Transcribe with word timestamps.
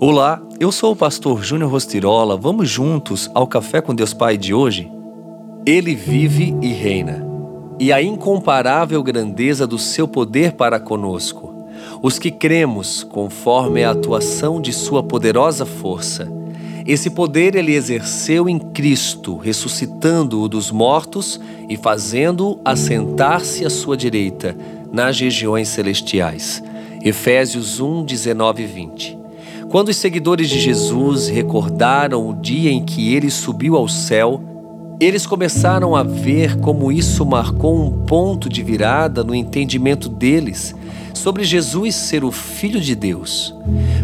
Olá, 0.00 0.40
eu 0.60 0.70
sou 0.70 0.92
o 0.92 0.96
pastor 0.96 1.42
Júnior 1.42 1.72
Rostirola. 1.72 2.36
Vamos 2.36 2.70
juntos 2.70 3.28
ao 3.34 3.48
Café 3.48 3.80
com 3.80 3.92
Deus 3.92 4.14
Pai 4.14 4.36
de 4.36 4.54
hoje? 4.54 4.88
Ele 5.66 5.92
vive 5.96 6.56
e 6.62 6.68
reina, 6.68 7.26
e 7.80 7.92
a 7.92 8.00
incomparável 8.00 9.02
grandeza 9.02 9.66
do 9.66 9.76
seu 9.76 10.06
poder 10.06 10.52
para 10.52 10.78
conosco, 10.78 11.52
os 12.00 12.16
que 12.16 12.30
cremos 12.30 13.02
conforme 13.02 13.82
a 13.82 13.90
atuação 13.90 14.60
de 14.60 14.72
sua 14.72 15.02
poderosa 15.02 15.66
força. 15.66 16.30
Esse 16.86 17.10
poder 17.10 17.56
ele 17.56 17.74
exerceu 17.74 18.48
em 18.48 18.56
Cristo, 18.56 19.36
ressuscitando-o 19.36 20.48
dos 20.48 20.70
mortos 20.70 21.40
e 21.68 21.76
fazendo-o 21.76 22.60
assentar-se 22.64 23.66
à 23.66 23.70
sua 23.70 23.96
direita, 23.96 24.56
nas 24.92 25.18
regiões 25.18 25.66
celestiais. 25.66 26.62
Efésios 27.02 27.80
1, 27.80 28.04
19 28.04 28.62
e 28.62 28.66
20. 28.66 29.17
Quando 29.68 29.90
os 29.90 29.96
seguidores 29.98 30.48
de 30.48 30.58
Jesus 30.58 31.28
recordaram 31.28 32.26
o 32.26 32.34
dia 32.34 32.70
em 32.70 32.82
que 32.82 33.14
ele 33.14 33.30
subiu 33.30 33.76
ao 33.76 33.86
céu, 33.86 34.40
eles 34.98 35.26
começaram 35.26 35.94
a 35.94 36.02
ver 36.02 36.58
como 36.58 36.90
isso 36.90 37.24
marcou 37.26 37.78
um 37.78 38.04
ponto 38.06 38.48
de 38.48 38.62
virada 38.62 39.22
no 39.22 39.34
entendimento 39.34 40.08
deles 40.08 40.74
sobre 41.12 41.44
Jesus 41.44 41.94
ser 41.94 42.24
o 42.24 42.32
Filho 42.32 42.80
de 42.80 42.94
Deus. 42.94 43.54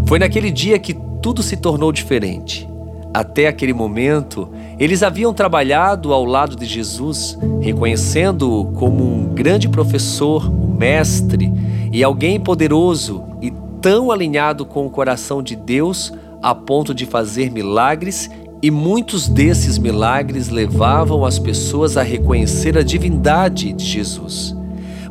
Foi 0.05 0.19
naquele 0.19 0.51
dia 0.51 0.79
que 0.79 0.95
tudo 1.23 1.43
se 1.43 1.57
tornou 1.57 1.91
diferente. 1.91 2.69
Até 3.15 3.49
aquele 3.49 3.73
momento, 3.73 4.51
eles 4.79 5.03
haviam 5.03 5.33
trabalhado 5.33 6.13
ao 6.13 6.27
lado 6.27 6.57
de 6.57 6.67
Jesus, 6.67 7.39
reconhecendo-o 7.63 8.67
como 8.73 9.03
um 9.03 9.33
grande 9.33 9.69
professor, 9.69 10.47
um 10.47 10.77
mestre 10.77 11.51
e 11.91 12.05
alguém 12.05 12.39
poderoso 12.39 13.25
e 13.41 13.51
tão 13.85 14.11
alinhado 14.11 14.65
com 14.65 14.87
o 14.87 14.91
coração 14.91 15.43
de 15.43 15.55
Deus 15.55 16.11
a 16.41 16.55
ponto 16.55 16.95
de 16.95 17.05
fazer 17.05 17.51
milagres, 17.51 18.31
e 18.63 18.71
muitos 18.71 19.29
desses 19.29 19.77
milagres 19.77 20.49
levavam 20.49 21.23
as 21.23 21.39
pessoas 21.39 21.99
a 21.99 22.03
reconhecer 22.03 22.79
a 22.79 22.83
divindade 22.83 23.75
de 23.75 23.85
Jesus. 23.85 24.57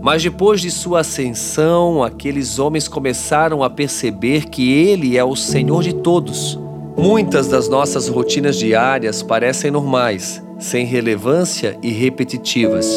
Mas 0.02 0.24
depois 0.24 0.60
de 0.60 0.72
sua 0.72 1.02
ascensão, 1.02 2.02
aqueles 2.02 2.58
homens 2.58 2.88
começaram 2.88 3.62
a 3.62 3.70
perceber 3.70 4.46
que 4.46 4.72
Ele 4.72 5.18
é 5.18 5.24
o 5.24 5.36
Senhor 5.36 5.84
de 5.84 5.94
todos. 5.94 6.60
Muitas 6.98 7.48
das 7.48 7.70
nossas 7.70 8.08
rotinas 8.08 8.58
diárias 8.58 9.22
parecem 9.22 9.70
normais, 9.70 10.44
sem 10.58 10.84
relevância 10.84 11.78
e 11.84 11.92
repetitivas. 11.92 12.88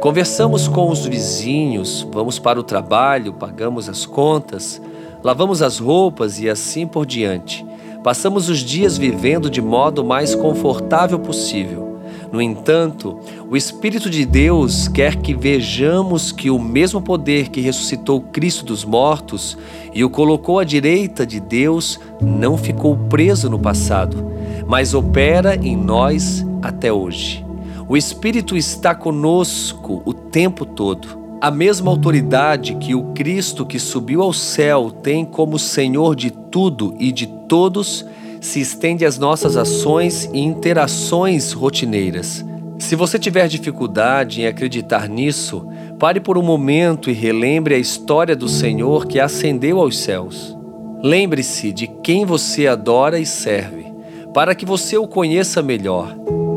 Conversamos 0.00 0.66
com 0.66 0.90
os 0.90 1.04
vizinhos, 1.04 2.06
vamos 2.10 2.38
para 2.38 2.58
o 2.58 2.62
trabalho, 2.62 3.34
pagamos 3.34 3.86
as 3.88 4.06
contas, 4.06 4.80
lavamos 5.24 5.62
as 5.62 5.78
roupas 5.78 6.38
e 6.38 6.50
assim 6.50 6.86
por 6.86 7.06
diante. 7.06 7.64
Passamos 8.04 8.50
os 8.50 8.58
dias 8.58 8.98
vivendo 8.98 9.48
de 9.48 9.62
modo 9.62 10.04
mais 10.04 10.34
confortável 10.34 11.18
possível. 11.18 11.98
No 12.30 12.42
entanto, 12.42 13.18
o 13.48 13.56
Espírito 13.56 14.10
de 14.10 14.26
Deus 14.26 14.86
quer 14.86 15.16
que 15.16 15.32
vejamos 15.32 16.30
que 16.30 16.50
o 16.50 16.58
mesmo 16.58 17.00
poder 17.00 17.48
que 17.48 17.62
ressuscitou 17.62 18.20
Cristo 18.20 18.64
dos 18.66 18.84
mortos 18.84 19.56
e 19.94 20.04
o 20.04 20.10
colocou 20.10 20.58
à 20.58 20.64
direita 20.64 21.26
de 21.26 21.40
Deus 21.40 21.98
não 22.20 22.58
ficou 22.58 22.94
preso 23.08 23.48
no 23.48 23.58
passado, 23.58 24.30
mas 24.66 24.92
opera 24.92 25.56
em 25.56 25.76
nós 25.76 26.44
até 26.60 26.92
hoje. 26.92 27.46
O 27.88 27.96
Espírito 27.96 28.56
está 28.56 28.94
conosco 28.94 30.02
o 30.04 30.12
tempo 30.12 30.66
todo. 30.66 31.23
A 31.44 31.50
mesma 31.50 31.90
autoridade 31.90 32.74
que 32.76 32.94
o 32.94 33.12
Cristo 33.12 33.66
que 33.66 33.78
subiu 33.78 34.22
ao 34.22 34.32
céu 34.32 34.90
tem 34.90 35.26
como 35.26 35.58
Senhor 35.58 36.16
de 36.16 36.30
tudo 36.30 36.96
e 36.98 37.12
de 37.12 37.26
todos 37.26 38.02
se 38.40 38.60
estende 38.60 39.04
às 39.04 39.18
nossas 39.18 39.54
ações 39.54 40.24
e 40.32 40.38
interações 40.38 41.52
rotineiras. 41.52 42.42
Se 42.78 42.96
você 42.96 43.18
tiver 43.18 43.46
dificuldade 43.46 44.40
em 44.40 44.46
acreditar 44.46 45.06
nisso, 45.06 45.68
pare 45.98 46.18
por 46.18 46.38
um 46.38 46.42
momento 46.42 47.10
e 47.10 47.12
relembre 47.12 47.74
a 47.74 47.78
história 47.78 48.34
do 48.34 48.48
Senhor 48.48 49.06
que 49.06 49.20
ascendeu 49.20 49.80
aos 49.80 49.98
céus. 49.98 50.56
Lembre-se 51.02 51.72
de 51.72 51.86
quem 51.86 52.24
você 52.24 52.66
adora 52.66 53.18
e 53.18 53.26
serve, 53.26 53.84
para 54.32 54.54
que 54.54 54.64
você 54.64 54.96
o 54.96 55.06
conheça 55.06 55.60
melhor. 55.62 56.16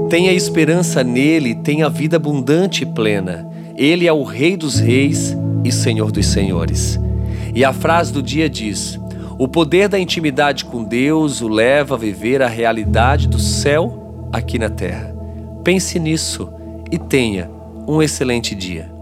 Tenha 0.10 0.32
esperança 0.32 1.04
nele 1.04 1.56
tenha 1.56 1.90
vida 1.90 2.16
abundante 2.16 2.84
e 2.84 2.86
plena. 2.86 3.57
Ele 3.78 4.08
é 4.08 4.12
o 4.12 4.24
Rei 4.24 4.58
dos 4.58 4.80
Reis 4.80 5.38
e 5.64 5.72
Senhor 5.72 6.12
dos 6.12 6.26
Senhores. 6.26 7.00
E 7.54 7.64
a 7.64 7.72
frase 7.72 8.12
do 8.12 8.24
dia 8.24 8.50
diz: 8.50 9.00
O 9.38 9.48
poder 9.48 9.88
da 9.88 10.00
intimidade 10.00 10.66
com 10.66 10.84
Deus 10.84 11.42
o 11.42 11.48
leva 11.48 11.94
a 11.94 11.98
viver 11.98 12.42
a 12.42 12.48
realidade 12.48 13.28
do 13.28 13.38
céu 13.38 14.30
aqui 14.34 14.58
na 14.58 14.70
terra. 14.70 15.16
Pense 15.64 16.00
nisso 16.00 16.52
e 16.92 16.98
tenha 16.98 17.52
um 17.88 18.02
excelente 18.02 18.56
dia. 18.56 18.97